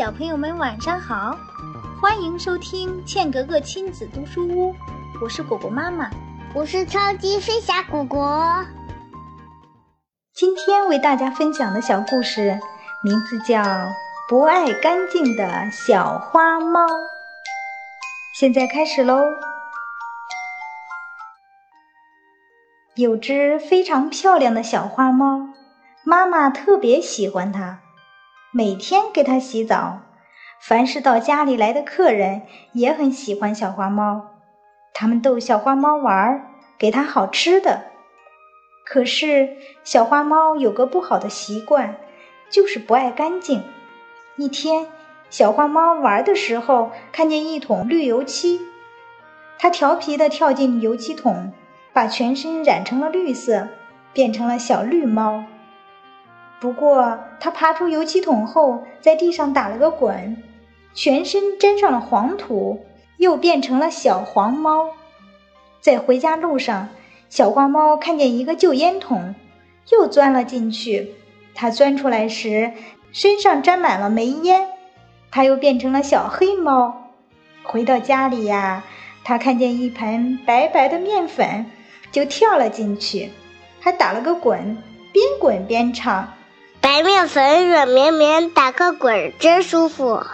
[0.00, 1.36] 小朋友们晚上好，
[2.00, 4.74] 欢迎收听茜格格亲子读书屋，
[5.20, 6.08] 我是果果妈妈，
[6.54, 8.64] 我是超级飞侠果果。
[10.32, 12.58] 今天为大家分享的小故事
[13.04, 13.60] 名字叫
[14.26, 16.86] 《不爱干净的小花猫》。
[18.32, 19.22] 现在开始喽。
[22.94, 25.50] 有只非常漂亮的小花猫，
[26.04, 27.80] 妈妈特别喜欢它。
[28.52, 30.00] 每天给它洗澡，
[30.60, 34.30] 凡是到家里来的客人也很喜欢小花猫，
[34.92, 37.84] 他们逗小花猫玩，给它好吃的。
[38.84, 41.94] 可是小花猫有个不好的习惯，
[42.50, 43.62] 就是不爱干净。
[44.36, 44.88] 一天，
[45.28, 48.60] 小花猫玩的时候看见一桶绿油漆，
[49.60, 51.52] 它调皮地跳进油漆桶，
[51.92, 53.68] 把全身染成了绿色，
[54.12, 55.44] 变成了小绿猫。
[56.60, 60.42] 不过，他爬出油漆桶后，在地上打了个滚，
[60.92, 62.84] 全身沾上了黄土，
[63.16, 64.90] 又变成了小黄猫。
[65.80, 66.90] 在回家路上，
[67.30, 69.34] 小花猫看见一个旧烟筒，
[69.90, 71.14] 又钻了进去。
[71.54, 72.72] 它钻出来时，
[73.10, 74.68] 身上沾满了煤烟，
[75.30, 77.12] 它又变成了小黑猫。
[77.62, 78.84] 回到家里呀，
[79.24, 81.64] 它看见一盆白白的面粉，
[82.12, 83.30] 就跳了进去，
[83.80, 84.76] 还打了个滚，
[85.10, 86.28] 边滚边唱。
[86.90, 90.24] 白面粉软绵绵，打个滚儿真舒服。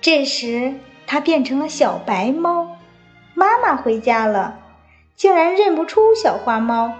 [0.00, 2.78] 这时，它变成了小白猫。
[3.34, 4.54] 妈妈回家了，
[5.14, 6.94] 竟然认不出小花猫。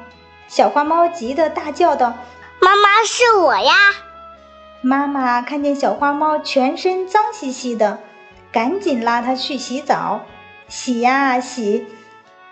[0.48, 2.12] 小花猫急得大叫道
[2.60, 3.72] ：“妈妈，是我呀！”
[4.84, 8.00] 妈妈看见小花猫全身脏兮兮的，
[8.52, 10.26] 赶紧拉它去洗澡。
[10.68, 11.86] 洗呀洗，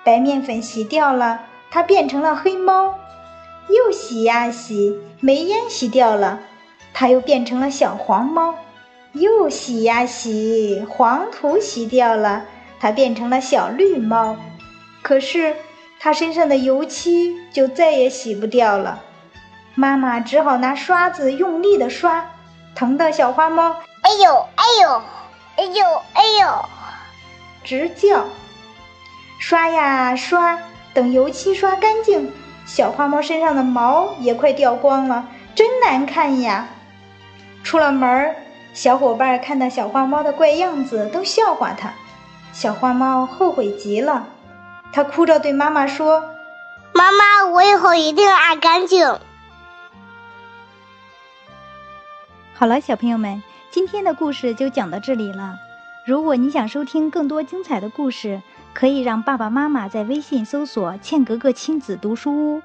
[0.02, 2.98] 白面粉洗掉了，它变成了黑猫。
[3.68, 6.40] 又洗呀洗，煤烟洗掉了，
[6.92, 8.54] 它又变成了小黄猫；
[9.12, 12.44] 又洗呀洗，黄土洗掉了，
[12.80, 14.36] 它变成了小绿猫。
[15.02, 15.56] 可是
[15.98, 19.02] 它身上的油漆就再也洗不掉了，
[19.74, 22.30] 妈妈只好拿刷子用力的刷，
[22.74, 25.02] 疼的小花猫哎呦哎呦
[25.56, 25.84] 哎呦
[26.14, 26.64] 哎呦
[27.64, 28.24] 直叫。
[29.38, 30.58] 刷呀刷，
[30.94, 32.32] 等油漆刷干净。
[32.64, 36.68] 小花猫身上的毛也快掉光了，真难看呀！
[37.62, 38.36] 出了门儿，
[38.72, 41.92] 小伙伴看到小花猫的怪样子，都笑话它。
[42.52, 44.28] 小花猫后悔极了，
[44.92, 46.22] 它哭着对妈妈说
[46.92, 49.18] ：“妈妈，我以后一定爱干净。”
[52.54, 55.56] 好了，小朋友们，今天的故事就讲到这里了。
[56.06, 58.42] 如果你想收听更多精彩的故事，
[58.74, 62.62] 可以让爸爸妈妈在微信搜索“茜格格亲子读书屋”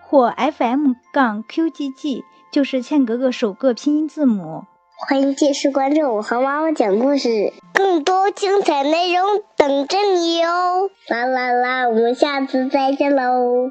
[0.00, 4.64] 或 FM 杠 QGG，就是茜格格首个拼音字母。
[5.08, 9.24] 欢迎继续关注我和妈妈讲故事，更多精彩内容
[9.56, 10.90] 等着你哟！
[11.08, 13.70] 啦啦啦，我们下次再见喽！